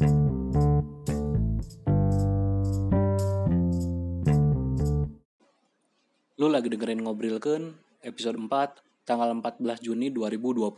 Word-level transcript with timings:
Lu 0.00 0.08
lagi 6.48 6.72
dengerin 6.72 7.04
ngobrol 7.04 7.36
kan 7.36 7.76
episode 8.00 8.40
4 8.40 8.48
tanggal 9.04 9.28
14 9.44 9.84
Juni 9.84 10.08
2020. 10.08 10.72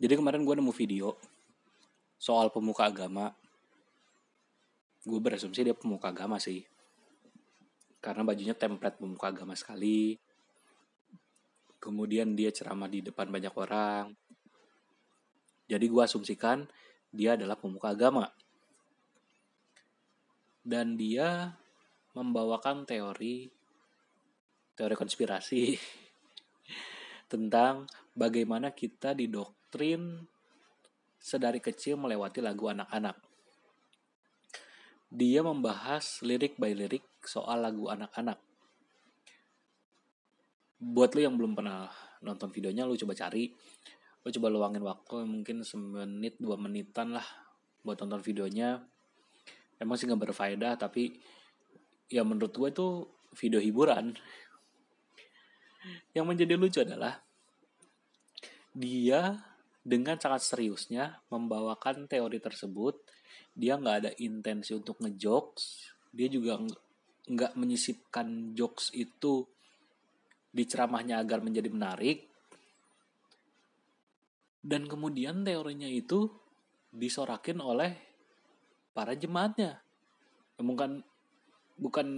Jadi 0.00 0.14
kemarin 0.16 0.40
gue 0.48 0.56
nemu 0.56 0.72
video 0.72 1.20
soal 2.16 2.48
pemuka 2.48 2.88
agama. 2.88 3.36
Gue 5.04 5.20
berasumsi 5.20 5.68
dia 5.68 5.76
pemuka 5.76 6.08
agama 6.16 6.40
sih. 6.40 6.64
Karena 8.00 8.24
bajunya 8.24 8.56
template 8.56 8.96
pemuka 8.96 9.28
agama 9.28 9.52
sekali. 9.52 10.16
Kemudian 11.76 12.32
dia 12.32 12.48
ceramah 12.48 12.88
di 12.88 13.04
depan 13.04 13.28
banyak 13.28 13.52
orang. 13.52 14.21
Jadi 15.72 15.88
gue 15.88 16.02
asumsikan 16.04 16.68
dia 17.08 17.32
adalah 17.40 17.56
pemuka 17.56 17.96
agama. 17.96 18.28
Dan 20.60 21.00
dia 21.00 21.56
membawakan 22.12 22.84
teori 22.84 23.48
teori 24.76 24.94
konspirasi 24.96 25.72
tentang 27.32 27.88
bagaimana 28.12 28.76
kita 28.76 29.16
didoktrin 29.16 30.28
sedari 31.16 31.64
kecil 31.64 31.96
melewati 31.96 32.44
lagu 32.44 32.68
anak-anak. 32.68 33.16
Dia 35.12 35.40
membahas 35.44 36.20
lirik 36.24 36.60
by 36.60 36.72
lirik 36.76 37.04
soal 37.24 37.64
lagu 37.64 37.88
anak-anak. 37.88 38.36
Buat 40.82 41.14
lo 41.14 41.20
yang 41.20 41.36
belum 41.38 41.52
pernah 41.54 41.88
nonton 42.24 42.50
videonya, 42.50 42.88
lo 42.88 42.98
coba 42.98 43.14
cari. 43.14 43.52
Lo 44.22 44.28
coba 44.30 44.48
luangin 44.48 44.82
waktu 44.86 45.26
mungkin 45.26 45.66
semenit, 45.66 46.38
dua 46.38 46.54
menitan 46.56 47.14
lah 47.14 47.26
buat 47.82 47.98
nonton 47.98 48.22
videonya. 48.22 48.82
Emang 49.82 49.98
sih 49.98 50.06
gak 50.06 50.30
berfaedah, 50.30 50.78
tapi 50.78 51.18
ya 52.06 52.22
menurut 52.22 52.54
gue 52.54 52.68
itu 52.70 52.88
video 53.34 53.58
hiburan. 53.58 54.14
Yang 56.14 56.26
menjadi 56.26 56.54
lucu 56.54 56.78
adalah 56.86 57.18
dia 58.70 59.42
dengan 59.82 60.14
sangat 60.14 60.46
seriusnya 60.46 61.18
membawakan 61.26 62.06
teori 62.06 62.38
tersebut. 62.38 63.02
Dia 63.52 63.76
nggak 63.76 63.96
ada 64.06 64.10
intensi 64.22 64.72
untuk 64.72 65.02
ngejokes 65.02 65.92
dia 66.12 66.28
juga 66.28 66.60
nggak 67.26 67.56
menyisipkan 67.56 68.52
jokes 68.52 68.92
itu 68.92 69.48
di 70.52 70.68
ceramahnya 70.68 71.24
agar 71.24 71.40
menjadi 71.40 71.72
menarik 71.72 72.28
dan 74.62 74.86
kemudian 74.86 75.42
teorinya 75.42 75.90
itu 75.90 76.30
disorakin 76.94 77.58
oleh 77.58 77.98
para 78.94 79.12
jemaatnya. 79.18 79.82
Bukan 80.62 81.02
bukan 81.76 82.08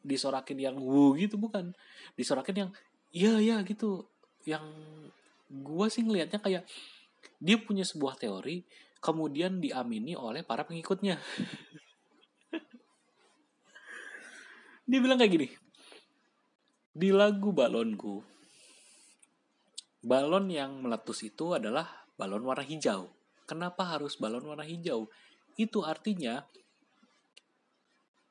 disorakin 0.00 0.58
yang 0.58 0.76
wu 0.80 1.12
gitu 1.20 1.36
bukan. 1.36 1.76
Disorakin 2.16 2.56
yang 2.66 2.70
iya 3.12 3.36
iya 3.38 3.56
gitu. 3.62 4.08
Yang 4.48 4.64
gua 5.52 5.92
sih 5.92 6.02
ngelihatnya 6.02 6.40
kayak 6.40 6.64
dia 7.38 7.56
punya 7.60 7.84
sebuah 7.84 8.16
teori 8.16 8.64
kemudian 9.04 9.60
diamini 9.60 10.16
oleh 10.16 10.40
para 10.40 10.64
pengikutnya. 10.64 11.20
Dia 14.84 15.00
bilang 15.00 15.16
kayak 15.16 15.32
gini 15.32 15.48
di 16.94 17.10
lagu 17.10 17.50
balonku 17.50 18.22
balon 20.04 20.52
yang 20.52 20.84
meletus 20.84 21.24
itu 21.24 21.56
adalah 21.56 22.04
balon 22.20 22.44
warna 22.44 22.62
hijau 22.62 23.08
kenapa 23.48 23.96
harus 23.96 24.20
balon 24.20 24.44
warna 24.44 24.62
hijau 24.62 25.08
itu 25.56 25.80
artinya 25.80 26.44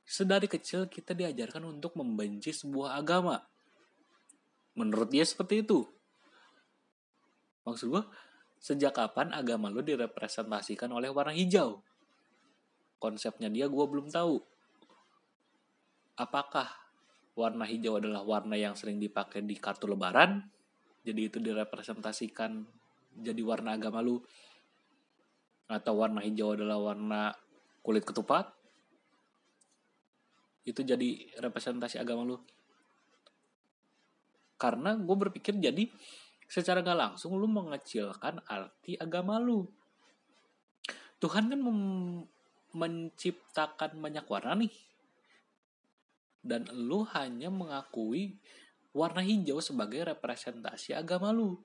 sedari 0.03 0.45
kecil 0.51 0.91
kita 0.91 1.15
diajarkan 1.15 1.79
untuk 1.79 1.95
membenci 1.95 2.51
sebuah 2.51 2.99
agama. 2.99 3.41
Menurut 4.75 5.09
dia 5.09 5.23
seperti 5.23 5.63
itu. 5.63 5.87
Maksud 7.63 7.87
gue, 7.87 8.03
sejak 8.59 8.93
kapan 8.93 9.31
agama 9.31 9.71
lo 9.71 9.79
direpresentasikan 9.79 10.91
oleh 10.91 11.07
warna 11.07 11.31
hijau? 11.31 11.79
Konsepnya 12.99 13.47
dia 13.47 13.65
gue 13.71 13.85
belum 13.87 14.11
tahu. 14.11 14.37
Apakah 16.19 16.69
warna 17.33 17.65
hijau 17.65 17.97
adalah 17.97 18.21
warna 18.21 18.59
yang 18.59 18.75
sering 18.75 18.99
dipakai 18.99 19.41
di 19.41 19.55
kartu 19.55 19.87
lebaran? 19.87 20.45
Jadi 21.03 21.21
itu 21.27 21.37
direpresentasikan 21.43 22.63
jadi 23.19 23.41
warna 23.43 23.75
agama 23.75 23.99
lu. 23.99 24.23
Atau 25.67 25.99
warna 25.99 26.23
hijau 26.23 26.55
adalah 26.55 26.79
warna 26.79 27.35
kulit 27.83 28.07
ketupat? 28.07 28.63
itu 30.63 30.81
jadi 30.81 31.27
representasi 31.43 31.99
agama 31.99 32.23
lu 32.23 32.37
karena 34.55 34.95
gue 34.95 35.15
berpikir 35.27 35.59
jadi 35.59 35.91
secara 36.47 36.79
gak 36.79 36.95
langsung 36.95 37.35
lu 37.35 37.51
mengecilkan 37.51 38.39
arti 38.47 38.95
agama 38.95 39.43
lu 39.43 39.67
Tuhan 41.19 41.51
kan 41.51 41.59
menciptakan 42.75 43.99
banyak 43.99 44.25
warna 44.27 44.55
nih 44.63 44.75
dan 46.43 46.67
lu 46.71 47.03
hanya 47.11 47.51
mengakui 47.51 48.39
warna 48.93 49.25
hijau 49.25 49.57
sebagai 49.57 50.05
representasi 50.05 50.93
agama 50.93 51.33
lu. 51.33 51.57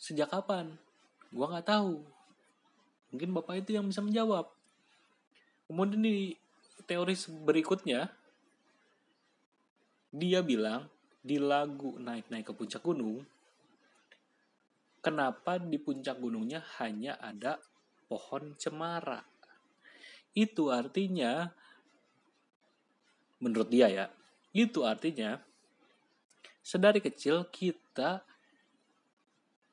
Sejak 0.00 0.32
kapan? 0.32 0.74
Gue 1.28 1.44
nggak 1.44 1.68
tahu. 1.68 2.00
Mungkin 3.12 3.30
bapak 3.36 3.64
itu 3.64 3.76
yang 3.76 3.84
bisa 3.88 4.00
menjawab. 4.00 4.48
Kemudian 5.68 6.00
di 6.00 6.32
teori 6.88 7.12
berikutnya 7.44 8.08
dia 10.08 10.40
bilang 10.40 10.88
di 11.20 11.36
lagu 11.36 12.00
naik-naik 12.00 12.48
ke 12.48 12.52
puncak 12.56 12.80
gunung 12.80 13.20
kenapa 15.04 15.60
di 15.60 15.76
puncak 15.76 16.16
gunungnya 16.16 16.64
hanya 16.80 17.20
ada 17.20 17.60
pohon 18.08 18.56
cemara? 18.56 19.24
Itu 20.32 20.72
artinya 20.72 21.48
menurut 23.38 23.68
dia 23.70 23.86
ya 23.88 24.06
itu 24.52 24.84
artinya 24.84 25.40
sedari 26.64 27.00
kecil 27.00 27.48
kita 27.48 28.24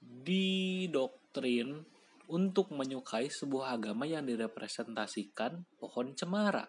didoktrin 0.01 1.83
untuk 2.25 2.73
menyukai 2.73 3.29
sebuah 3.29 3.77
agama 3.77 4.09
yang 4.09 4.25
direpresentasikan 4.25 5.65
pohon 5.77 6.17
cemara. 6.17 6.65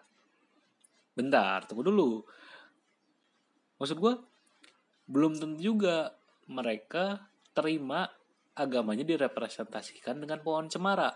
Bentar 1.17 1.65
tunggu 1.65 1.87
dulu. 1.87 2.11
Maksud 3.81 3.97
gue 3.97 4.13
belum 5.09 5.39
tentu 5.39 5.73
juga 5.73 6.13
mereka 6.49 7.25
terima 7.55 8.05
agamanya 8.57 9.05
direpresentasikan 9.05 10.21
dengan 10.21 10.41
pohon 10.41 10.69
cemara. 10.69 11.13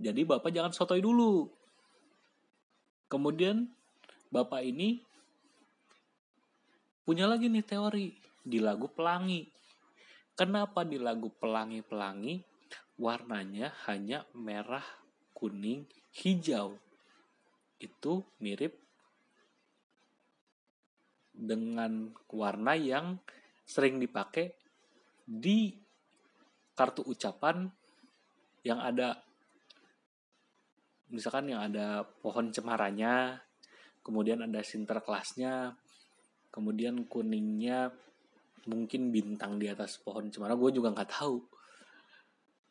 Jadi 0.00 0.24
bapak 0.24 0.50
jangan 0.52 0.72
sotoy 0.72 1.00
dulu. 1.00 1.48
Kemudian 3.08 3.68
bapak 4.32 4.64
ini 4.64 5.00
punya 7.04 7.28
lagi 7.28 7.52
nih 7.52 7.62
teori 7.62 8.08
di 8.40 8.58
lagu 8.58 8.88
pelangi. 8.88 9.44
Kenapa 10.34 10.82
di 10.82 10.98
lagu 10.98 11.30
pelangi-pelangi 11.30 12.42
warnanya 12.98 13.70
hanya 13.86 14.24
merah 14.34 14.82
kuning 15.36 15.86
hijau? 16.16 16.74
Itu 17.78 18.24
mirip 18.40 18.74
dengan 21.30 22.10
warna 22.32 22.72
yang 22.74 23.20
sering 23.68 24.00
dipakai 24.00 24.56
di 25.22 25.76
kartu 26.74 27.04
ucapan 27.04 27.68
yang 28.64 28.80
ada 28.80 29.18
misalkan 31.12 31.52
yang 31.52 31.62
ada 31.68 32.02
pohon 32.02 32.50
cemaranya 32.50 33.38
kemudian 34.02 34.42
ada 34.42 34.64
sinterklasnya 34.64 35.76
kemudian 36.54 37.10
kuningnya 37.10 37.90
mungkin 38.70 39.10
bintang 39.10 39.58
di 39.58 39.66
atas 39.66 39.98
pohon 39.98 40.30
cemara 40.30 40.54
gue 40.54 40.70
juga 40.70 40.94
nggak 40.94 41.10
tahu 41.10 41.42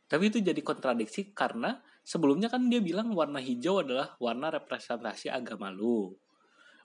tapi 0.08 0.32
itu 0.32 0.40
jadi 0.40 0.62
kontradiksi 0.64 1.36
karena 1.36 1.84
sebelumnya 2.08 2.48
kan 2.48 2.72
dia 2.72 2.80
bilang 2.80 3.12
warna 3.12 3.44
hijau 3.44 3.84
adalah 3.84 4.16
warna 4.24 4.48
representasi 4.56 5.28
agama 5.28 5.68
lu 5.68 6.16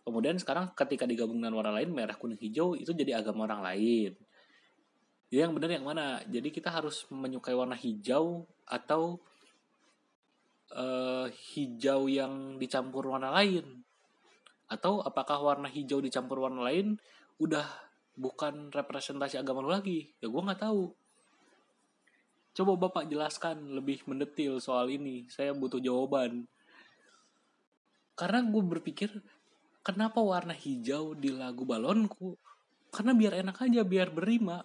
Kemudian 0.09 0.41
sekarang 0.41 0.73
ketika 0.73 1.05
digabung 1.05 1.37
dengan 1.37 1.61
warna 1.61 1.77
lain 1.77 1.93
merah 1.93 2.17
kuning 2.17 2.41
hijau 2.41 2.73
itu 2.73 2.97
jadi 2.97 3.21
agama 3.21 3.45
orang 3.45 3.61
lain. 3.61 4.17
Jadi 5.29 5.37
yang 5.45 5.53
benar 5.53 5.69
yang 5.69 5.85
mana? 5.85 6.25
Jadi 6.25 6.49
kita 6.49 6.73
harus 6.73 7.05
menyukai 7.13 7.53
warna 7.53 7.77
hijau 7.77 8.49
atau 8.65 9.21
uh, 10.73 11.29
hijau 11.29 12.09
yang 12.09 12.57
dicampur 12.57 13.05
warna 13.13 13.29
lain? 13.37 13.85
Atau 14.69 15.01
apakah 15.01 15.41
warna 15.41 15.67
hijau 15.67 16.05
dicampur 16.05 16.45
warna 16.45 16.69
lain 16.69 17.01
udah 17.41 17.65
bukan 18.13 18.69
representasi 18.69 19.41
agama 19.41 19.65
lu 19.65 19.73
lagi? 19.73 20.13
Ya 20.21 20.29
gue 20.29 20.43
nggak 20.45 20.61
tahu. 20.61 20.93
Coba 22.53 22.73
Bapak 22.77 23.09
jelaskan 23.09 23.73
lebih 23.73 24.05
mendetil 24.05 24.61
soal 24.61 24.93
ini. 24.93 25.25
Saya 25.33 25.57
butuh 25.57 25.81
jawaban. 25.81 26.45
Karena 28.19 28.43
gue 28.43 28.63
berpikir, 28.67 29.15
kenapa 29.87 30.19
warna 30.19 30.51
hijau 30.53 31.15
di 31.15 31.31
lagu 31.31 31.63
balonku? 31.63 32.35
Karena 32.91 33.15
biar 33.15 33.39
enak 33.41 33.63
aja, 33.63 33.87
biar 33.87 34.11
berima. 34.11 34.59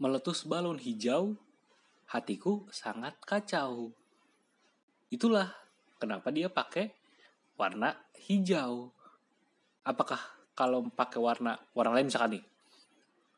Meletus 0.00 0.48
balon 0.48 0.80
hijau, 0.80 1.36
hatiku 2.08 2.64
sangat 2.72 3.20
kacau. 3.20 3.92
Itulah 5.12 5.52
kenapa 6.00 6.32
dia 6.32 6.48
pakai 6.48 6.96
warna 7.56 7.96
hijau. 8.28 8.92
Apakah 9.82 10.18
kalau 10.56 10.86
pakai 10.92 11.20
warna 11.20 11.58
warna 11.76 11.96
lain 11.96 12.08
misalkan 12.08 12.40
nih, 12.40 12.44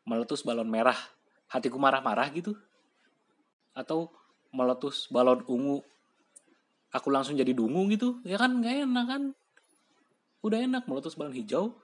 meletus 0.07 0.47
balon 0.47 0.71
merah, 0.71 0.97
hatiku 1.51 1.79
marah-marah 1.81 2.31
gitu? 2.35 2.55
atau 3.79 4.11
meletus 4.51 5.07
balon 5.07 5.47
ungu 5.47 5.87
aku 6.91 7.09
langsung 7.15 7.39
jadi 7.39 7.55
dungu 7.55 7.87
gitu 7.95 8.19
ya 8.27 8.35
kan 8.35 8.59
nggak 8.59 8.91
enak 8.91 9.07
kan 9.07 9.23
udah 10.43 10.59
enak 10.67 10.83
meletus 10.91 11.15
balon 11.15 11.37
hijau 11.39 11.79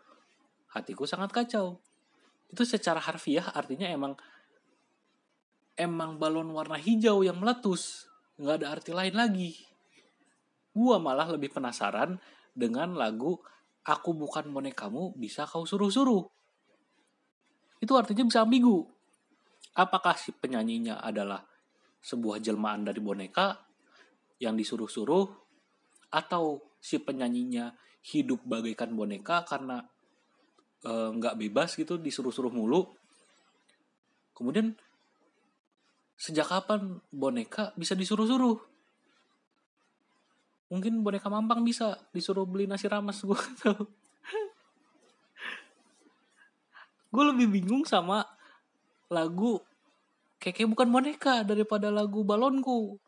hatiku 0.74 1.06
sangat 1.06 1.30
kacau 1.30 1.78
itu 2.50 2.62
secara 2.66 2.98
harfiah 2.98 3.46
artinya 3.54 3.86
emang 3.86 4.18
emang 5.78 6.18
balon 6.18 6.50
warna 6.50 6.74
hijau 6.74 7.22
yang 7.22 7.38
meletus 7.38 8.10
nggak 8.42 8.54
ada 8.58 8.66
arti 8.74 8.90
lain 8.90 9.14
lagi 9.14 9.54
gua 10.74 10.98
malah 10.98 11.30
lebih 11.30 11.54
penasaran 11.54 12.18
dengan 12.50 12.98
lagu 12.98 13.38
aku 13.84 14.10
bukan 14.16 14.48
bonekamu 14.50 15.14
bisa 15.14 15.44
kau 15.44 15.68
suruh-suruh. 15.68 16.24
Itu 17.78 17.92
artinya 17.94 18.24
bisa 18.24 18.42
ambigu. 18.42 18.82
Apakah 19.76 20.16
si 20.16 20.32
penyanyinya 20.32 21.04
adalah 21.04 21.44
sebuah 22.00 22.40
jelmaan 22.40 22.86
dari 22.88 23.00
boneka 23.00 23.60
yang 24.40 24.56
disuruh-suruh 24.56 25.26
atau 26.14 26.62
si 26.80 27.00
penyanyinya 27.00 27.74
hidup 28.04 28.44
bagaikan 28.44 28.92
boneka 28.92 29.42
karena 29.48 29.82
e, 30.84 30.92
nggak 31.16 31.34
e, 31.36 31.38
bebas 31.44 31.76
gitu 31.76 32.00
disuruh-suruh 32.00 32.52
mulu? 32.52 32.92
Kemudian 34.32 34.72
sejak 36.14 36.48
kapan 36.48 37.02
boneka 37.10 37.74
bisa 37.74 37.98
disuruh-suruh 37.98 38.73
mungkin 40.74 41.06
boneka 41.06 41.30
mampang 41.30 41.62
bisa 41.62 41.94
disuruh 42.10 42.42
beli 42.42 42.66
nasi 42.66 42.90
ramas 42.90 43.22
gue 43.22 43.38
tau 43.62 43.86
gue 47.14 47.24
lebih 47.30 47.46
bingung 47.46 47.86
sama 47.86 48.26
lagu 49.06 49.62
kayak 50.52 50.68
bukan 50.68 50.88
boneka 50.92 51.40
daripada 51.40 51.88
lagu 51.88 52.20
balonku. 52.20 53.00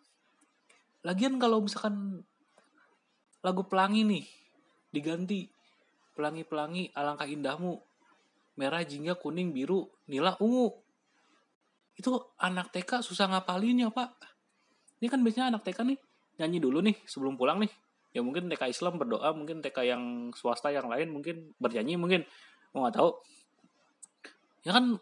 Lagian 1.04 1.36
kalau 1.36 1.60
misalkan 1.60 2.24
lagu 3.44 3.62
pelangi 3.68 4.08
nih 4.08 4.24
diganti. 4.88 5.52
Pelangi-pelangi 6.16 6.96
alangkah 6.96 7.28
indahmu. 7.28 7.76
Merah 8.56 8.80
jingga 8.80 9.20
kuning 9.20 9.52
biru 9.52 9.84
nila 10.08 10.32
ungu. 10.40 10.72
Itu 11.92 12.32
anak 12.40 12.72
TK 12.72 13.04
susah 13.04 13.28
ngapalinnya 13.28 13.92
pak. 13.92 14.16
Ini 14.96 15.12
kan 15.12 15.20
biasanya 15.20 15.52
anak 15.52 15.68
TK 15.68 15.84
nih 15.92 15.98
nyanyi 16.36 16.58
dulu 16.60 16.84
nih 16.84 16.96
sebelum 17.08 17.36
pulang 17.36 17.60
nih. 17.60 17.72
Ya 18.16 18.24
mungkin 18.24 18.48
TK 18.48 18.72
Islam 18.72 18.96
berdoa 18.96 19.28
mungkin 19.36 19.60
TK 19.60 19.78
yang 19.84 20.02
swasta 20.32 20.72
yang 20.72 20.88
lain 20.88 21.12
mungkin 21.12 21.52
bernyanyi 21.60 22.00
mungkin. 22.00 22.24
Mau 22.72 22.84
nggak 22.84 22.96
tahu. 22.96 23.10
Ya 24.64 24.72
kan 24.72 24.96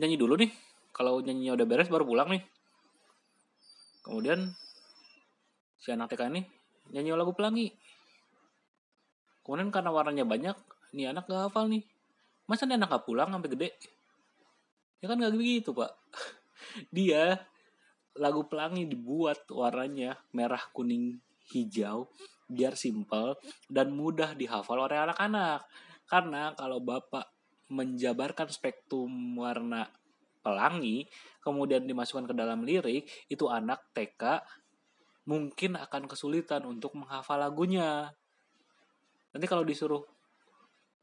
nyanyi 0.00 0.16
dulu 0.16 0.40
nih. 0.40 0.50
Kalau 0.96 1.20
nyanyinya 1.20 1.56
udah 1.60 1.66
beres 1.68 1.88
baru 1.92 2.04
pulang 2.08 2.32
nih. 2.32 2.42
Kemudian 4.00 4.52
si 5.80 5.92
anak 5.92 6.12
TK 6.12 6.32
ini 6.32 6.42
nyanyi 6.96 7.12
lagu 7.12 7.36
pelangi. 7.36 7.72
Kemudian 9.44 9.68
karena 9.72 9.90
warnanya 9.92 10.24
banyak 10.24 10.56
nih 10.96 11.12
anak 11.12 11.28
gak 11.28 11.50
hafal 11.50 11.68
nih. 11.68 11.84
Masa 12.48 12.64
nih 12.66 12.76
anak 12.80 12.88
gak 12.92 13.04
pulang 13.04 13.28
sampai 13.30 13.50
gede? 13.52 13.68
Ya 15.00 15.06
kan 15.08 15.20
gak 15.20 15.32
begitu 15.32 15.72
pak. 15.72 15.92
Dia 16.96 17.40
lagu 18.18 18.46
pelangi 18.50 18.90
dibuat 18.90 19.46
warnanya 19.52 20.18
merah 20.34 20.62
kuning 20.74 21.20
hijau 21.50 22.10
biar 22.50 22.74
simple 22.74 23.38
dan 23.70 23.94
mudah 23.94 24.34
dihafal 24.34 24.82
oleh 24.86 24.98
anak-anak. 24.98 25.62
Karena 26.10 26.50
kalau 26.58 26.82
bapak 26.82 27.30
menjabarkan 27.70 28.50
spektrum 28.50 29.38
warna 29.38 29.86
pelangi 30.42 31.06
kemudian 31.44 31.86
dimasukkan 31.86 32.32
ke 32.32 32.34
dalam 32.34 32.64
lirik 32.66 33.06
itu 33.28 33.46
anak 33.46 33.92
TK 33.94 34.42
mungkin 35.28 35.78
akan 35.78 36.10
kesulitan 36.10 36.66
untuk 36.66 36.98
menghafal 36.98 37.38
lagunya. 37.38 38.10
Nanti 39.30 39.46
kalau 39.46 39.62
disuruh 39.62 40.02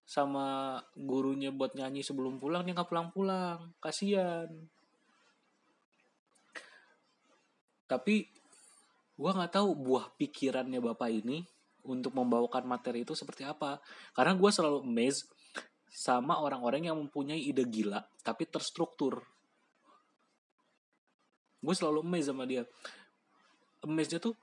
sama 0.03 0.79
gurunya 0.95 1.51
buat 1.51 1.75
nyanyi 1.75 2.03
sebelum 2.03 2.39
pulang 2.39 2.67
dia 2.67 2.75
nggak 2.75 2.91
pulang-pulang. 2.91 3.71
Kasihan 3.79 4.51
tapi 7.87 8.27
gua 9.17 9.33
nggak 9.33 9.57
tahu 9.57 9.69
buah 9.73 10.13
pikirannya 10.19 10.77
bapak 10.83 11.09
ini 11.09 11.41
untuk 11.87 12.13
membawakan 12.13 12.67
materi 12.67 13.07
itu 13.07 13.15
seperti 13.15 13.47
apa. 13.47 13.79
Karena 14.11 14.35
gue 14.35 14.51
selalu 14.51 14.83
amazed 14.83 15.31
sama 15.87 16.37
orang-orang 16.43 16.91
yang 16.91 16.99
mempunyai 16.99 17.39
ide 17.39 17.63
gila 17.63 18.03
tapi 18.21 18.45
terstruktur. 18.45 19.23
Gue 21.63 21.73
selalu 21.73 22.03
amazed 22.03 22.29
sama 22.29 22.43
dia. 22.43 22.67
Amazednya 23.81 24.19
tuh 24.21 24.35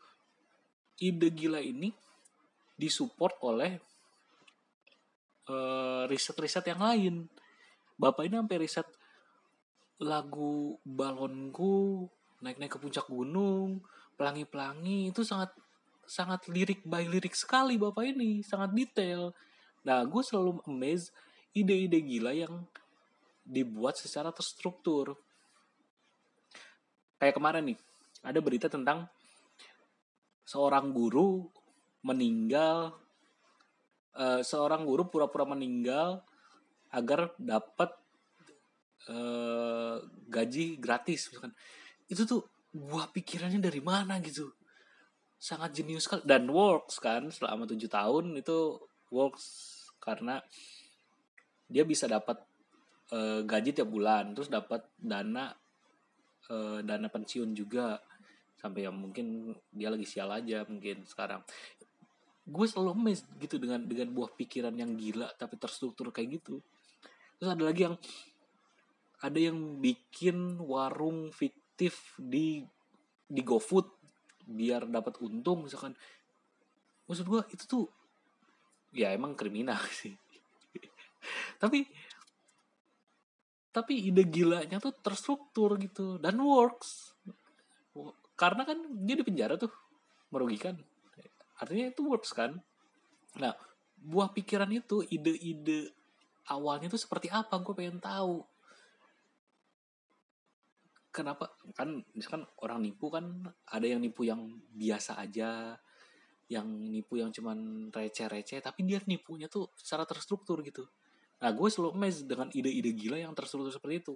ide 0.99 1.29
gila 1.31 1.61
ini 1.61 1.93
disupport 2.75 3.37
oleh 3.45 3.79
uh, 5.53 6.09
riset-riset 6.11 6.65
yang 6.75 6.81
lain. 6.83 7.15
Bapak 7.95 8.27
ini 8.27 8.41
sampai 8.41 8.59
riset 8.59 8.89
lagu 10.03 10.75
balonku 10.83 12.11
naik-naik 12.45 12.77
ke 12.77 12.79
puncak 12.79 13.09
gunung 13.09 13.81
pelangi-pelangi 14.21 15.11
itu 15.11 15.25
sangat 15.25 15.51
sangat 16.05 16.45
lirik 16.53 16.85
by 16.85 17.09
lirik 17.09 17.33
sekali 17.33 17.81
bapak 17.81 18.13
ini 18.13 18.45
sangat 18.45 18.77
detail 18.77 19.33
nah 19.81 20.05
gue 20.05 20.21
selalu 20.21 20.61
amazed 20.69 21.09
ide-ide 21.57 22.03
gila 22.05 22.35
yang 22.35 22.67
dibuat 23.45 24.01
secara 24.01 24.33
terstruktur. 24.33 25.15
Kayak 27.21 27.39
kemarin 27.39 27.65
nih, 27.73 27.79
ada 28.25 28.41
berita 28.41 28.67
tentang 28.67 29.07
seorang 30.45 30.91
guru 30.91 31.47
meninggal, 32.05 32.97
uh, 34.17 34.41
seorang 34.43 34.83
guru 34.83 35.09
pura-pura 35.09 35.47
meninggal 35.47 36.21
agar 36.91 37.33
dapat 37.39 37.93
uh, 39.09 40.03
gaji 40.29 40.81
gratis, 40.81 41.31
misalkan. 41.31 41.55
Itu 42.09 42.29
tuh 42.29 42.43
buah 42.75 43.09
pikirannya 43.15 43.63
dari 43.63 43.81
mana 43.81 44.19
gitu? 44.21 44.51
Sangat 45.39 45.77
jenius 45.77 46.09
sekali. 46.09 46.25
Dan 46.27 46.51
works 46.51 46.99
kan 47.01 47.31
selama 47.31 47.69
tujuh 47.69 47.89
tahun 47.89 48.39
itu 48.41 48.81
works. 49.13 49.73
Karena 50.03 50.41
dia 51.65 51.83
bisa 51.89 52.05
dapat 52.05 52.45
uh, 53.13 53.41
gaji 53.41 53.73
tiap 53.73 53.89
bulan 53.89 54.37
terus 54.37 54.53
dapat 54.53 54.85
dana 55.01 55.53
uh, 56.53 56.81
dana 56.85 57.09
pensiun 57.09 57.57
juga. 57.57 58.01
Sampai 58.61 58.89
yang 58.89 58.97
mungkin 58.97 59.53
dia 59.69 59.93
lagi 59.93 60.09
sial 60.09 60.33
aja 60.33 60.65
mungkin 60.65 61.05
sekarang. 61.05 61.45
Gue 62.45 62.69
selalu 62.69 62.93
amazed 62.97 63.29
gitu 63.41 63.57
dengan 63.57 63.85
dengan 63.85 64.13
buah 64.13 64.33
pikiran 64.37 64.73
yang 64.77 64.97
gila 64.97 65.33
tapi 65.37 65.57
terstruktur 65.57 66.13
kayak 66.13 66.41
gitu. 66.41 66.61
Terus 67.41 67.49
ada 67.49 67.65
lagi 67.65 67.89
yang 67.89 67.97
ada 69.25 69.39
yang 69.41 69.81
bikin 69.81 70.61
warung 70.61 71.33
fiktif 71.75 72.15
di 72.23 72.63
di 73.27 73.43
GoFood 73.43 73.91
biar 74.47 74.87
dapat 74.87 75.19
untung 75.19 75.67
misalkan. 75.67 75.99
Maksud 77.11 77.27
gue 77.27 77.43
itu 77.51 77.67
tuh 77.67 77.85
ya 78.95 79.11
emang 79.11 79.35
kriminal 79.35 79.83
sih. 79.99 80.15
Tapi 81.59 81.83
tapi 83.75 84.07
ide 84.07 84.23
gilanya 84.31 84.79
tuh 84.79 84.95
terstruktur 85.03 85.75
gitu 85.83 86.23
dan 86.23 86.39
works. 86.39 87.19
Karena 88.39 88.63
kan 88.63 88.79
dia 89.03 89.19
di 89.19 89.27
penjara 89.27 89.59
tuh 89.59 89.75
merugikan. 90.31 90.79
Artinya 91.59 91.91
itu 91.91 92.07
works 92.07 92.31
kan? 92.31 92.55
Nah 93.43 93.51
buah 93.99 94.31
pikiran 94.31 94.71
itu 94.71 95.03
ide-ide 95.11 95.91
awalnya 96.55 96.87
tuh 96.87 97.03
seperti 97.03 97.35
apa? 97.35 97.59
Gue 97.59 97.75
pengen 97.75 97.99
tahu 97.99 98.54
kenapa 101.15 101.55
kan 101.79 102.03
misalkan 102.19 102.43
orang 102.59 102.83
nipu 102.83 103.07
kan 103.07 103.47
ada 103.71 103.87
yang 103.87 104.03
nipu 104.03 104.27
yang 104.27 104.59
biasa 104.75 105.23
aja 105.23 105.79
yang 106.51 106.67
nipu 106.67 107.23
yang 107.23 107.31
cuman 107.31 107.89
receh-receh 107.95 108.59
tapi 108.59 108.83
dia 108.83 108.99
nipunya 109.07 109.47
tuh 109.47 109.71
secara 109.79 110.03
terstruktur 110.03 110.59
gitu 110.67 110.83
Nah, 111.45 111.53
gue 111.53 111.69
selalu 111.69 111.93
amazed 111.93 112.25
dengan 112.25 112.49
ide-ide 112.57 112.97
gila 112.97 113.21
yang 113.21 113.37
terstruktur 113.37 113.69
seperti 113.69 114.01
itu. 114.01 114.15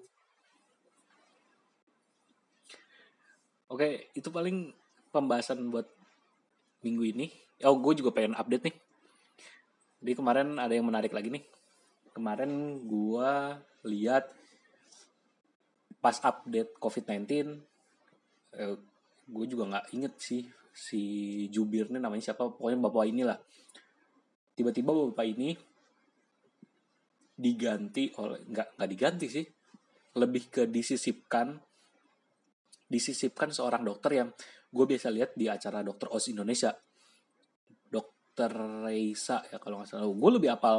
Oke, 3.68 4.08
itu 4.16 4.32
paling 4.32 4.72
pembahasan 5.12 5.68
buat 5.68 5.84
minggu 6.80 7.04
ini. 7.04 7.26
Oh, 7.68 7.76
gue 7.76 8.00
juga 8.00 8.16
pengen 8.16 8.32
update 8.32 8.64
nih. 8.70 8.76
Jadi 10.00 10.12
kemarin 10.16 10.56
ada 10.56 10.72
yang 10.72 10.88
menarik 10.88 11.12
lagi 11.12 11.28
nih. 11.28 11.44
Kemarin 12.16 12.80
gue 12.88 13.30
lihat 13.84 14.32
pas 15.98 16.16
update 16.22 16.78
COVID-19, 16.78 17.22
eh, 18.54 18.76
gue 19.28 19.44
juga 19.50 19.64
nggak 19.68 19.86
inget 19.94 20.14
sih 20.18 20.42
si 20.70 21.02
jubir 21.50 21.90
ini 21.90 21.98
namanya 21.98 22.32
siapa. 22.32 22.48
Pokoknya 22.48 22.78
bapak 22.78 23.04
inilah. 23.10 23.38
Tiba-tiba 24.54 24.90
bapak 24.90 25.26
ini 25.26 25.54
diganti 27.38 28.10
oleh 28.18 28.42
nggak 28.46 28.68
nggak 28.78 28.90
diganti 28.90 29.26
sih, 29.30 29.46
lebih 30.18 30.50
ke 30.50 30.62
disisipkan 30.66 31.54
disisipkan 32.88 33.52
seorang 33.52 33.84
dokter 33.84 34.16
yang 34.16 34.28
gue 34.72 34.84
biasa 34.88 35.12
lihat 35.12 35.36
di 35.36 35.44
acara 35.44 35.84
dokter 35.84 36.08
Oz 36.08 36.32
Indonesia 36.32 36.72
dokter 37.88 38.48
Reisa 38.88 39.44
ya 39.44 39.60
kalau 39.60 39.80
nggak 39.80 39.88
salah 39.92 40.08
gue 40.08 40.30
lebih 40.40 40.50
apal 40.52 40.78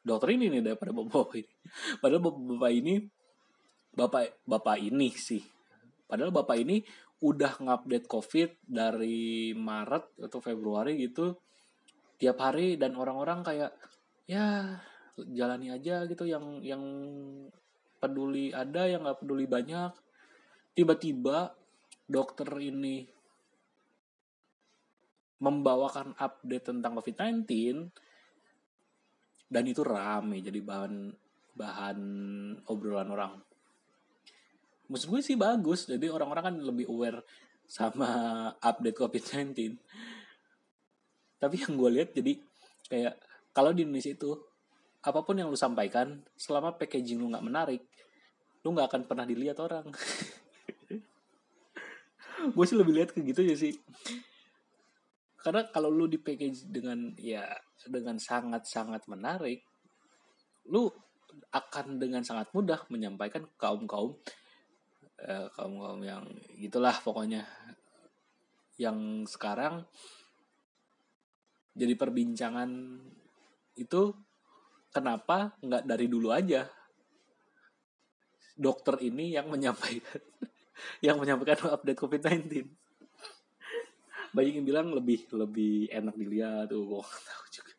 dokter 0.00 0.28
ini 0.36 0.48
nih 0.48 0.72
daripada 0.72 0.96
bapak 0.96 1.36
ini 1.36 1.52
padahal 2.00 2.22
bapak 2.24 2.72
ini 2.72 2.94
bapak 3.94 4.42
bapak 4.46 4.78
ini 4.82 5.10
sih 5.14 5.42
padahal 6.06 6.34
bapak 6.34 6.56
ini 6.60 6.82
udah 7.24 7.62
ngupdate 7.62 8.10
covid 8.10 8.50
dari 8.66 9.54
Maret 9.56 10.28
atau 10.28 10.38
Februari 10.42 10.98
gitu 11.00 11.38
tiap 12.20 12.38
hari 12.42 12.76
dan 12.76 12.94
orang-orang 12.98 13.40
kayak 13.42 13.72
ya 14.28 14.78
jalani 15.18 15.70
aja 15.70 16.04
gitu 16.10 16.26
yang 16.26 16.60
yang 16.60 16.82
peduli 18.02 18.50
ada 18.50 18.84
yang 18.90 19.06
nggak 19.06 19.22
peduli 19.22 19.46
banyak 19.46 19.94
tiba-tiba 20.74 21.54
dokter 22.04 22.50
ini 22.60 23.06
membawakan 25.40 26.16
update 26.16 26.72
tentang 26.72 26.96
COVID-19 26.98 27.44
dan 29.50 29.64
itu 29.68 29.82
rame 29.84 30.40
jadi 30.40 30.60
bahan 30.64 30.94
bahan 31.54 31.98
obrolan 32.66 33.10
orang. 33.12 33.32
Maksud 34.90 35.08
gue 35.08 35.20
sih 35.24 35.36
bagus, 35.38 35.88
jadi 35.88 36.12
orang-orang 36.12 36.44
kan 36.52 36.56
lebih 36.60 36.86
aware 36.92 37.24
sama 37.64 38.08
update 38.60 38.98
COVID-19. 39.00 39.80
Tapi 41.40 41.54
yang 41.60 41.72
gue 41.76 41.90
lihat 42.00 42.10
jadi 42.12 42.32
kayak 42.88 43.14
kalau 43.56 43.72
di 43.72 43.84
Indonesia 43.84 44.12
itu 44.12 44.36
apa 45.04 45.20
pun 45.24 45.36
yang 45.36 45.48
lu 45.52 45.56
sampaikan 45.56 46.20
selama 46.36 46.76
packaging 46.76 47.20
lu 47.20 47.32
nggak 47.32 47.44
menarik, 47.44 47.82
lu 48.64 48.72
nggak 48.72 48.88
akan 48.92 49.02
pernah 49.08 49.24
dilihat 49.24 49.60
orang. 49.60 49.88
gue 52.52 52.64
sih 52.68 52.76
lebih 52.76 52.92
lihat 52.92 53.10
ke 53.16 53.24
gitu 53.24 53.40
ya 53.40 53.56
sih 53.56 53.72
karena 55.40 55.68
kalau 55.68 55.92
lu 55.92 56.08
di 56.08 56.16
package 56.20 56.68
dengan 56.68 57.12
ya 57.20 57.44
dengan 57.84 58.16
sangat 58.16 58.64
sangat 58.68 59.04
menarik 59.08 59.64
lu 60.68 60.88
akan 61.52 62.00
dengan 62.00 62.24
sangat 62.24 62.48
mudah 62.56 62.84
menyampaikan 62.88 63.44
kaum 63.60 63.84
kaum 63.84 64.16
eh, 65.22 65.46
kaum 65.54 65.78
kaum 65.78 66.02
yang 66.02 66.24
gitulah 66.58 66.96
pokoknya 66.98 67.46
yang 68.80 69.22
sekarang 69.28 69.86
jadi 71.74 71.94
perbincangan 71.94 72.70
itu 73.78 74.14
kenapa 74.94 75.54
nggak 75.62 75.86
dari 75.86 76.06
dulu 76.06 76.30
aja 76.30 76.66
dokter 78.54 79.02
ini 79.02 79.34
yang 79.34 79.50
menyampaikan 79.50 80.22
yang 81.06 81.18
menyampaikan 81.18 81.74
update 81.74 81.98
COVID-19. 81.98 82.70
Banyak 84.34 84.52
yang 84.62 84.66
bilang 84.66 84.90
lebih 84.90 85.30
lebih 85.30 85.90
enak 85.90 86.14
dilihat 86.18 86.70
tuh, 86.70 86.82
gue 86.82 87.02
tahu 87.02 87.44
juga. 87.50 87.74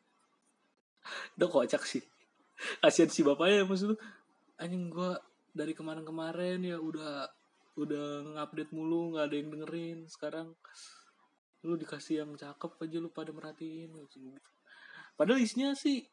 Udah 1.36 1.48
kocak 1.51 1.84
sih. 1.84 2.04
Kasian 2.80 3.12
si 3.12 3.24
bapaknya 3.24 3.68
maksud 3.68 3.96
tuh, 3.96 4.00
anjing 4.56 4.88
gue 4.88 5.12
dari 5.55 5.71
kemarin-kemarin 5.71 6.59
ya 6.67 6.77
udah 6.77 7.31
udah 7.79 8.35
ngupdate 8.35 8.75
mulu 8.75 9.15
nggak 9.15 9.25
ada 9.31 9.35
yang 9.39 9.50
dengerin. 9.55 10.00
Sekarang 10.12 10.51
lu 11.65 11.79
dikasih 11.79 12.21
yang 12.21 12.31
cakep 12.38 12.77
aja 12.77 12.97
lu 13.01 13.09
pada 13.09 13.33
merhatiin 13.33 13.89
padahal 15.17 15.41
isinya 15.41 15.74
sih 15.74 16.05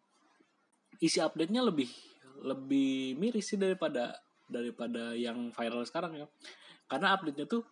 isi 1.02 1.18
update-nya 1.20 1.60
lebih 1.60 1.92
lebih 2.40 3.20
miris 3.20 3.52
sih 3.52 3.60
daripada 3.60 4.16
daripada 4.48 5.12
yang 5.12 5.52
viral 5.52 5.84
sekarang 5.84 6.24
ya. 6.24 6.26
Karena 6.88 7.12
update-nya 7.12 7.46
tuh 7.46 7.68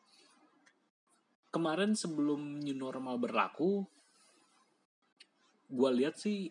kemarin 1.50 1.96
sebelum 1.96 2.60
new 2.60 2.76
normal 2.76 3.16
berlaku 3.18 3.82
gue 5.70 5.90
lihat 6.02 6.18
sih 6.18 6.50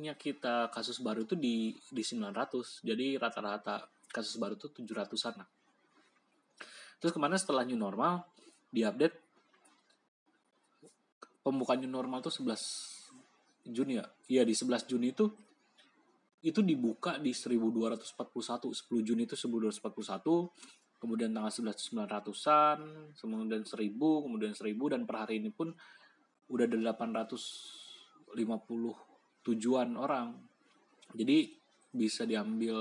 peaknya 0.00 0.16
kita 0.16 0.72
kasus 0.72 1.04
baru 1.04 1.28
itu 1.28 1.36
di 1.36 1.76
di 1.92 2.00
900 2.00 2.80
jadi 2.80 3.20
rata-rata 3.20 3.84
kasus 4.08 4.40
baru 4.40 4.56
itu 4.56 4.72
700-an 4.72 5.44
lah. 5.44 5.48
Terus 6.96 7.12
kemarin 7.12 7.36
setelah 7.36 7.68
new 7.68 7.76
normal 7.76 8.24
di 8.72 8.80
update 8.80 9.12
pembukaan 11.44 11.84
new 11.84 11.92
normal 11.92 12.24
tuh 12.24 12.32
11 12.32 13.68
Juni 13.68 14.00
ya? 14.00 14.08
Iya 14.32 14.48
di 14.48 14.56
11 14.56 14.88
Juni 14.88 15.12
itu 15.12 15.28
itu 16.48 16.64
dibuka 16.64 17.20
di 17.20 17.36
1241 17.36 18.72
10 18.72 19.04
Juni 19.04 19.28
itu 19.28 19.36
1241 19.36 20.96
kemudian 20.96 21.28
tanggal 21.28 21.52
11 21.52 21.76
900-an 21.76 22.78
kemudian 23.20 23.68
1000 23.68 24.00
kemudian 24.00 24.56
1000 24.56 24.92
dan 24.96 25.04
per 25.04 25.28
hari 25.28 25.44
ini 25.44 25.52
pun 25.52 25.68
udah 26.48 26.64
ada 26.64 26.96
850 26.96 29.09
tujuan 29.46 29.96
orang. 29.96 30.36
Jadi 31.12 31.52
bisa 31.90 32.22
diambil 32.22 32.74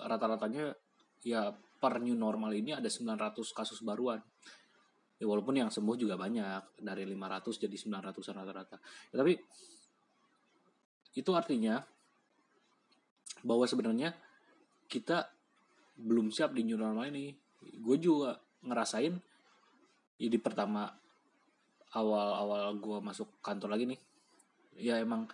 rata-ratanya 0.00 0.72
ya 1.20 1.52
per 1.52 2.00
new 2.00 2.16
normal 2.16 2.56
ini 2.56 2.72
ada 2.72 2.88
900 2.88 3.36
kasus 3.52 3.84
baruan. 3.84 4.20
Ya 5.20 5.26
walaupun 5.30 5.54
yang 5.56 5.70
sembuh 5.70 5.96
juga 5.98 6.18
banyak 6.18 6.80
dari 6.80 7.04
500 7.06 7.62
jadi 7.68 7.76
900 7.76 8.34
rata-rata. 8.34 8.76
Ya, 9.12 9.16
tapi 9.20 9.34
itu 11.14 11.30
artinya 11.36 11.78
bahwa 13.44 13.68
sebenarnya 13.68 14.16
kita 14.90 15.28
belum 16.00 16.32
siap 16.32 16.56
di 16.56 16.66
new 16.66 16.80
normal 16.80 17.12
ini. 17.12 17.30
Gue 17.78 18.00
juga 18.00 18.40
ngerasain 18.64 19.14
jadi 20.18 20.38
pertama 20.40 20.88
awal-awal 21.94 22.74
gue 22.78 22.98
masuk 23.02 23.28
kantor 23.44 23.76
lagi 23.76 23.84
nih 23.94 24.00
ya 24.78 24.98
emang 24.98 25.28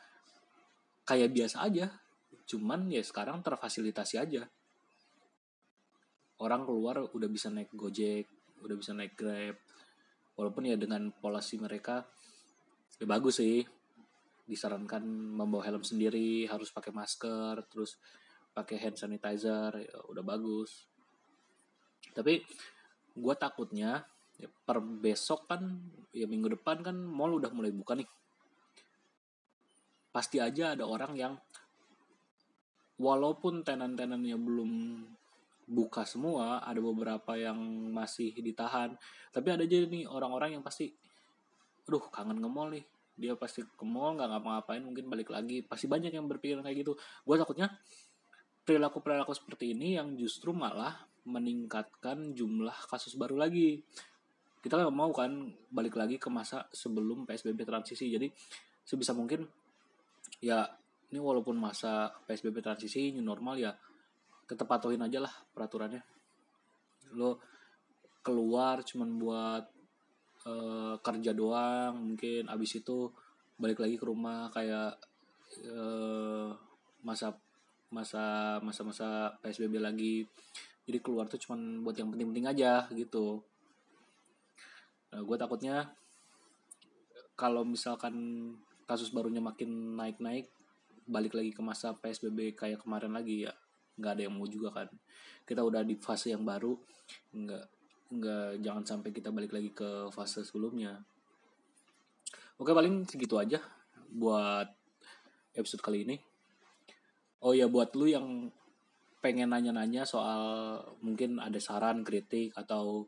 kayak 1.10 1.34
biasa 1.34 1.66
aja. 1.66 1.90
Cuman 2.46 2.86
ya 2.86 3.02
sekarang 3.02 3.42
terfasilitasi 3.42 4.14
aja. 4.22 4.46
Orang 6.38 6.62
keluar 6.62 7.02
udah 7.10 7.28
bisa 7.28 7.50
naik 7.50 7.74
gojek 7.74 8.30
udah 8.62 8.76
bisa 8.78 8.94
naik 8.94 9.18
grab. 9.18 9.58
Walaupun 10.38 10.70
ya 10.70 10.76
dengan 10.78 11.10
polisi 11.10 11.58
mereka 11.58 12.06
ya 13.02 13.10
bagus 13.10 13.42
sih. 13.42 13.66
Disarankan 14.46 15.02
membawa 15.06 15.66
helm 15.66 15.82
sendiri 15.82 16.46
harus 16.46 16.70
pakai 16.70 16.94
masker 16.94 17.66
terus 17.66 17.98
pakai 18.54 18.78
hand 18.78 18.98
sanitizer 18.98 19.74
ya 19.74 19.98
udah 20.06 20.22
bagus. 20.22 20.86
Tapi 22.14 22.42
gue 23.10 23.34
takutnya 23.34 24.02
ya 24.40 24.48
per 24.48 24.80
besok 24.80 25.44
kan 25.50 25.60
ya 26.14 26.24
minggu 26.24 26.56
depan 26.58 26.80
kan 26.80 26.96
mall 26.96 27.36
udah 27.36 27.52
mulai 27.52 27.70
buka 27.70 27.92
nih 27.92 28.08
pasti 30.10 30.42
aja 30.42 30.74
ada 30.74 30.84
orang 30.86 31.12
yang 31.14 31.34
walaupun 33.00 33.64
tenan-tenannya 33.64 34.36
belum 34.36 34.70
buka 35.70 36.02
semua 36.02 36.60
ada 36.66 36.82
beberapa 36.82 37.38
yang 37.38 37.56
masih 37.94 38.34
ditahan. 38.34 38.98
Tapi 39.30 39.48
ada 39.54 39.62
aja 39.62 39.86
nih 39.86 40.04
orang-orang 40.04 40.58
yang 40.58 40.64
pasti 40.66 40.90
aduh 41.86 42.02
kangen 42.10 42.42
nge 42.42 42.50
mall 42.50 42.68
nih. 42.74 42.84
Dia 43.14 43.38
pasti 43.38 43.62
ke 43.62 43.84
mall 43.86 44.18
nggak 44.18 44.28
ngapa-ngapain 44.34 44.82
mungkin 44.82 45.06
balik 45.06 45.30
lagi. 45.30 45.62
Pasti 45.62 45.86
banyak 45.86 46.10
yang 46.10 46.26
berpikir 46.26 46.58
kayak 46.60 46.76
gitu. 46.82 46.92
Gue 47.22 47.38
takutnya 47.38 47.70
perilaku 48.66 48.98
perilaku 49.00 49.32
seperti 49.32 49.72
ini 49.78 49.96
yang 49.96 50.18
justru 50.18 50.50
malah 50.50 51.06
meningkatkan 51.24 52.34
jumlah 52.34 52.74
kasus 52.90 53.14
baru 53.14 53.38
lagi. 53.38 53.80
Kita 54.60 54.76
nggak 54.76 54.92
mau 54.92 55.14
kan 55.14 55.54
balik 55.72 55.96
lagi 55.96 56.18
ke 56.18 56.28
masa 56.28 56.66
sebelum 56.74 57.24
psbb 57.24 57.62
transisi. 57.62 58.10
Jadi 58.10 58.26
sebisa 58.82 59.14
mungkin 59.14 59.46
ya 60.40 60.64
ini 61.10 61.18
walaupun 61.20 61.58
masa 61.60 62.08
psbb 62.24 62.64
transisi 62.64 63.12
new 63.12 63.24
normal 63.24 63.60
ya 63.60 63.72
tetap 64.48 64.66
patuhin 64.66 65.02
aja 65.04 65.22
lah 65.22 65.34
peraturannya. 65.54 66.02
Lo 67.14 67.38
keluar 68.20 68.82
cuman 68.82 69.10
buat 69.16 69.64
uh, 70.46 70.94
kerja 70.98 71.30
doang 71.30 71.94
mungkin 71.94 72.50
abis 72.50 72.82
itu 72.82 73.10
balik 73.60 73.78
lagi 73.78 73.94
ke 74.00 74.04
rumah 74.08 74.50
kayak 74.50 74.98
uh, 75.70 76.50
masa 77.04 77.36
masa 77.90 78.58
masa 78.62 78.82
masa 78.82 79.08
psbb 79.38 79.78
lagi. 79.78 80.26
Jadi 80.86 80.98
keluar 80.98 81.30
tuh 81.30 81.38
cuman 81.38 81.86
buat 81.86 81.94
yang 81.94 82.10
penting-penting 82.10 82.50
aja 82.50 82.90
gitu. 82.90 83.38
Nah 85.10 85.22
gue 85.22 85.36
takutnya 85.38 85.90
kalau 87.38 87.62
misalkan 87.62 88.14
kasus 88.90 89.14
barunya 89.14 89.38
makin 89.38 89.94
naik-naik 89.94 90.50
balik 91.06 91.38
lagi 91.38 91.54
ke 91.54 91.62
masa 91.62 91.94
psbb 91.94 92.58
kayak 92.58 92.82
kemarin 92.82 93.14
lagi 93.14 93.46
ya 93.46 93.54
nggak 94.00 94.12
ada 94.16 94.22
yang 94.26 94.34
mau 94.34 94.48
juga 94.48 94.72
kan. 94.72 94.88
Kita 95.44 95.60
udah 95.62 95.84
di 95.84 95.94
fase 95.94 96.32
yang 96.32 96.42
baru 96.42 96.72
nggak 97.36 97.66
nggak 98.10 98.48
jangan 98.64 98.82
sampai 98.82 99.10
kita 99.14 99.30
balik 99.30 99.52
lagi 99.54 99.70
ke 99.70 100.08
fase 100.10 100.42
sebelumnya. 100.42 100.98
Oke 102.56 102.72
paling 102.72 103.04
segitu 103.06 103.36
aja 103.36 103.60
buat 104.10 104.66
episode 105.54 105.84
kali 105.84 106.08
ini. 106.08 106.16
Oh 107.44 107.52
ya 107.52 107.68
buat 107.68 107.92
lu 107.94 108.08
yang 108.08 108.50
pengen 109.20 109.52
nanya-nanya 109.52 110.08
soal 110.08 110.80
mungkin 111.04 111.36
ada 111.36 111.60
saran 111.60 112.00
kritik 112.00 112.56
atau 112.56 113.04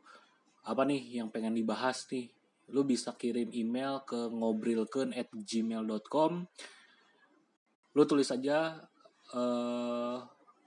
apa 0.63 0.85
nih 0.85 1.19
yang 1.19 1.33
pengen 1.33 1.57
dibahas 1.57 2.05
nih 2.13 2.29
lu 2.71 2.87
bisa 2.87 3.11
kirim 3.17 3.51
email 3.51 4.05
ke 4.07 4.31
ngobrilken 4.31 5.11
at 5.11 5.27
gmail.com 5.33 6.47
lu 7.93 8.03
tulis 8.09 8.29
aja 8.31 8.79
uh, 9.35 10.17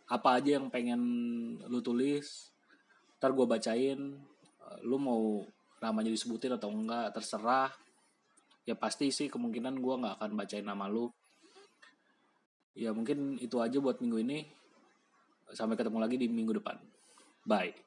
apa 0.06 0.28
aja 0.38 0.58
yang 0.58 0.70
pengen 0.70 1.00
lu 1.66 1.82
tulis. 1.82 2.54
Ntar 3.18 3.34
gue 3.34 3.46
bacain 3.46 3.98
lu 4.82 4.96
mau 4.98 5.42
namanya 5.82 6.10
disebutin 6.10 6.54
atau 6.54 6.70
enggak 6.70 7.14
terserah. 7.14 7.70
Ya 8.66 8.74
pasti 8.74 9.10
sih 9.10 9.30
kemungkinan 9.30 9.78
gue 9.78 9.94
nggak 10.02 10.14
akan 10.22 10.30
bacain 10.38 10.66
nama 10.66 10.86
lu. 10.86 11.10
Ya 12.76 12.94
mungkin 12.94 13.40
itu 13.42 13.58
aja 13.58 13.78
buat 13.82 13.98
minggu 13.98 14.18
ini. 14.22 14.38
Sampai 15.54 15.78
ketemu 15.78 15.98
lagi 16.02 16.18
di 16.18 16.26
minggu 16.26 16.58
depan. 16.58 16.78
Bye 17.46 17.85